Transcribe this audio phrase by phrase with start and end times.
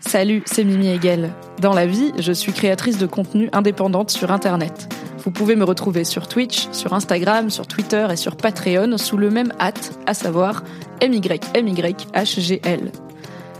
[0.00, 1.30] Salut, c'est Mimi Hegel.
[1.60, 4.92] Dans la vie, je suis créatrice de contenu indépendante sur Internet.
[5.24, 9.30] Vous pouvez me retrouver sur Twitch, sur Instagram, sur Twitter et sur Patreon sous le
[9.30, 10.62] même hâte, à savoir
[11.02, 12.92] MYMYHGL.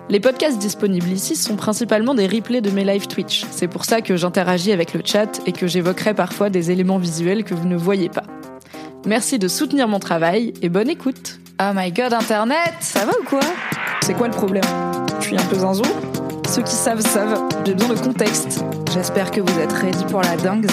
[0.09, 3.45] Les podcasts disponibles ici sont principalement des replays de mes live Twitch.
[3.50, 7.45] C'est pour ça que j'interagis avec le chat et que j'évoquerai parfois des éléments visuels
[7.45, 8.25] que vous ne voyez pas.
[9.07, 11.41] Merci de soutenir mon travail et bonne écoute.
[11.61, 13.41] Oh my god, Internet, ça va ou quoi?
[14.02, 14.64] C'est quoi le problème?
[15.20, 15.82] Je suis un peu zinzou
[16.48, 18.64] Ceux qui savent savent, j'ai besoin de contexte.
[18.94, 20.66] J'espère que vous êtes ready pour la dingue.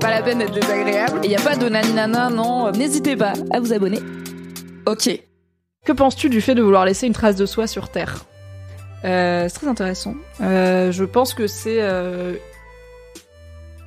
[0.00, 1.20] Pas la peine d'être désagréable.
[1.22, 2.72] Et y a pas de naninana, non.
[2.72, 3.98] N'hésitez pas à vous abonner.
[4.86, 5.10] Ok.
[5.84, 8.24] Que penses-tu du fait de vouloir laisser une trace de soi sur Terre?
[9.04, 10.14] Euh, C'est très intéressant.
[10.40, 12.34] Euh, je pense que c'est euh,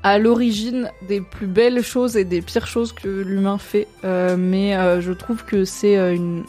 [0.03, 3.87] à l'origine des plus belles choses et des pires choses que l'humain fait.
[4.03, 6.43] Mais je trouve que c'est une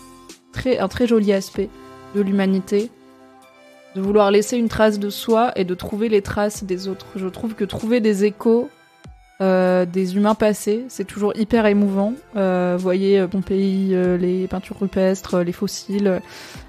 [0.53, 1.70] très, un très joli aspect
[2.14, 2.91] de l'humanité
[3.95, 7.07] de vouloir laisser une trace de soi et de trouver les traces des autres.
[7.16, 8.69] Je trouve que trouver des échos
[9.41, 12.12] euh, des humains passés, c'est toujours hyper émouvant.
[12.37, 16.20] Euh, voyez euh, Pompéi, les peintures rupestres, les fossiles,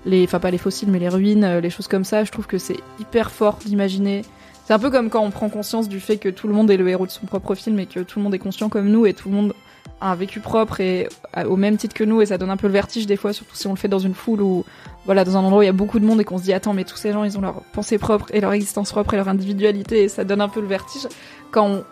[0.06, 2.24] les, enfin pas les fossiles mais les ruines, les choses comme ça.
[2.24, 4.24] Je trouve que c'est hyper fort d'imaginer.
[4.66, 6.78] C'est un peu comme quand on prend conscience du fait que tout le monde est
[6.78, 9.06] le héros de son propre film et que tout le monde est conscient comme nous
[9.06, 9.54] et tout le monde
[10.02, 11.08] un vécu propre et
[11.38, 13.34] euh, au même titre que nous et ça donne un peu le vertige des fois,
[13.34, 14.66] surtout si on le fait dans une foule ou
[15.06, 16.54] voilà dans un endroit où il y a beaucoup de monde et qu'on se dit
[16.54, 19.18] attends mais tous ces gens ils ont leur pensée propre et leur existence propre et
[19.18, 21.08] leur individualité et ça donne un peu le vertige
[21.52, 21.84] quand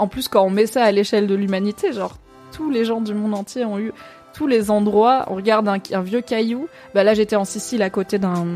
[0.00, 2.16] en plus, quand on met ça à l'échelle de l'humanité, genre
[2.52, 3.92] tous les gens du monde entier ont eu
[4.32, 5.26] tous les endroits.
[5.28, 6.68] On regarde un, un vieux caillou.
[6.94, 8.46] Bah là, j'étais en Sicile à côté d'un.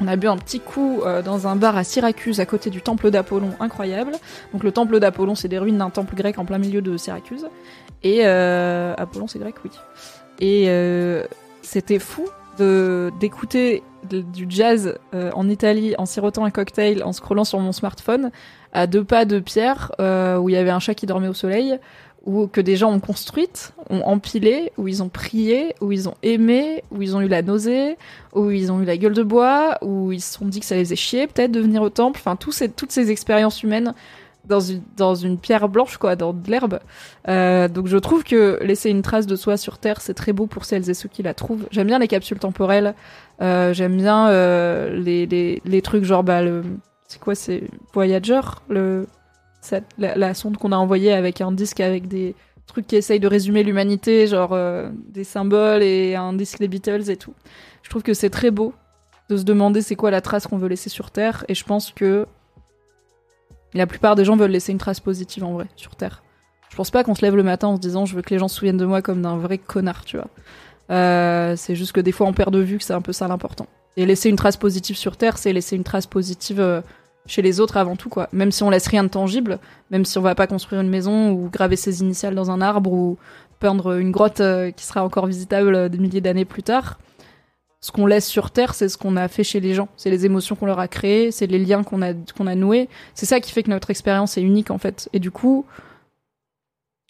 [0.00, 2.82] On a bu un petit coup euh, dans un bar à Syracuse à côté du
[2.82, 4.12] temple d'Apollon, incroyable.
[4.52, 7.46] Donc le temple d'Apollon, c'est des ruines d'un temple grec en plein milieu de Syracuse.
[8.02, 9.70] Et euh, Apollon, c'est grec, oui.
[10.40, 11.24] Et euh,
[11.62, 12.28] c'était fou
[13.20, 18.32] d'écouter du jazz euh, en Italie en sirotant un cocktail, en scrollant sur mon smartphone,
[18.72, 21.78] à deux pas de pierre où il y avait un chat qui dormait au soleil,
[22.28, 26.14] ou que des gens ont construite, ont empilé, où ils ont prié, où ils ont
[26.22, 27.96] aimé, où ils ont eu la nausée,
[28.34, 30.74] où ils ont eu la gueule de bois, où ils se sont dit que ça
[30.74, 32.20] les faisait chier peut-être de venir au temple.
[32.22, 33.94] Enfin, toutes ces expériences humaines
[34.44, 36.80] dans une, dans une pierre blanche, quoi, dans de l'herbe.
[37.28, 40.46] Euh, donc je trouve que laisser une trace de soi sur Terre, c'est très beau
[40.46, 41.66] pour celles et ceux qui la trouvent.
[41.70, 42.94] J'aime bien les capsules temporelles.
[43.40, 46.62] Euh, J'aime bien euh, les, les, les trucs genre bah le
[47.06, 47.62] c'est quoi c'est
[47.94, 49.06] Voyager le
[49.98, 52.34] la sonde qu'on a envoyée avec un disque avec des
[52.68, 57.10] trucs qui essayent de résumer l'humanité genre euh, des symboles et un disque des Beatles
[57.10, 57.34] et tout.
[57.82, 58.72] Je trouve que c'est très beau
[59.28, 61.90] de se demander c'est quoi la trace qu'on veut laisser sur Terre et je pense
[61.90, 62.26] que
[63.74, 66.22] la plupart des gens veulent laisser une trace positive en vrai sur Terre.
[66.70, 68.38] Je pense pas qu'on se lève le matin en se disant je veux que les
[68.38, 70.28] gens se souviennent de moi comme d'un vrai connard, tu vois.
[70.90, 73.28] Euh, c'est juste que des fois on perd de vue que c'est un peu ça
[73.28, 73.66] l'important.
[73.96, 76.80] Et laisser une trace positive sur Terre, c'est laisser une trace positive euh,
[77.28, 78.28] chez les autres avant tout, quoi.
[78.32, 81.30] Même si on laisse rien de tangible, même si on va pas construire une maison
[81.30, 83.18] ou graver ses initiales dans un arbre ou
[83.60, 86.98] peindre une grotte euh, qui sera encore visitable euh, des milliers d'années plus tard.
[87.80, 89.88] Ce qu'on laisse sur Terre, c'est ce qu'on a fait chez les gens.
[89.96, 92.88] C'est les émotions qu'on leur a créées, c'est les liens qu'on a, qu'on a noués.
[93.14, 95.08] C'est ça qui fait que notre expérience est unique, en fait.
[95.12, 95.64] Et du coup,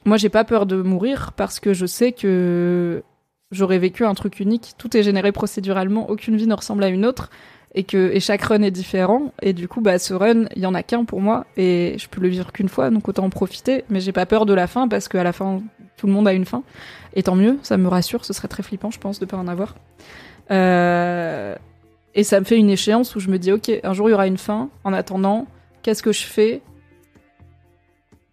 [0.05, 3.03] moi, j'ai pas peur de mourir parce que je sais que
[3.51, 4.75] j'aurais vécu un truc unique.
[4.77, 7.31] Tout est généré procéduralement, aucune vie ne ressemble à une autre.
[7.79, 9.33] Et que chaque run est différent.
[9.41, 11.47] Et du coup, bah, ce run, il y en a qu'un pour moi.
[11.57, 13.85] Et je peux le vivre qu'une fois, donc autant en profiter.
[13.89, 15.63] Mais j'ai pas peur de la fin parce qu'à la fin,
[15.97, 16.65] tout le monde a une fin.
[17.15, 18.25] Et tant mieux, ça me rassure.
[18.25, 19.77] Ce serait très flippant, je pense, de pas en avoir.
[20.51, 21.55] Euh,
[22.15, 24.15] Et ça me fait une échéance où je me dis, ok, un jour il y
[24.15, 24.71] aura une fin.
[24.83, 25.47] En attendant,
[25.83, 26.63] qu'est-ce que je fais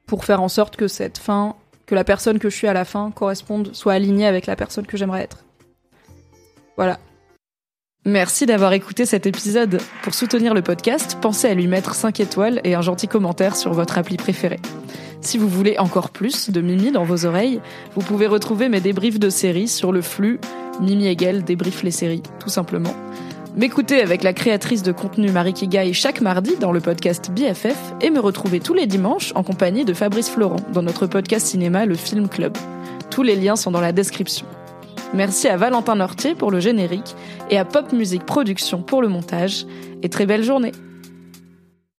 [0.07, 1.55] pour faire en sorte que cette fin,
[1.85, 4.87] que la personne que je suis à la fin corresponde, soit alignée avec la personne
[4.87, 5.45] que j'aimerais être?
[6.77, 6.97] Voilà.
[8.07, 9.81] Merci d'avoir écouté cet épisode.
[10.03, 13.73] Pour soutenir le podcast, pensez à lui mettre 5 étoiles et un gentil commentaire sur
[13.73, 14.59] votre appli préférée.
[15.21, 17.61] Si vous voulez encore plus de Mimi dans vos oreilles,
[17.95, 20.39] vous pouvez retrouver mes débriefs de séries sur le flux
[20.81, 22.93] Mimi Hegel débrief les séries, tout simplement.
[23.55, 28.11] M'écouter avec la créatrice de contenu Marie Kigai chaque mardi dans le podcast BFF et
[28.11, 31.95] me retrouver tous les dimanches en compagnie de Fabrice Florent dans notre podcast cinéma Le
[31.95, 32.55] Film Club.
[33.09, 34.45] Tous les liens sont dans la description.
[35.13, 37.15] Merci à Valentin Nortier pour le générique
[37.49, 39.65] et à Pop Music Production pour le montage.
[40.03, 40.71] Et très belle journée